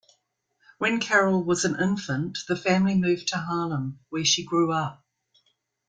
When 0.79 0.99
Carroll 0.99 1.43
was 1.43 1.63
an 1.63 1.79
infant, 1.79 2.39
the 2.47 2.55
family 2.55 2.95
moved 2.95 3.27
to 3.27 3.37
Harlem, 3.37 3.99
where 4.09 4.25
she 4.25 4.43
grew 4.43 4.71
up. 4.73 5.05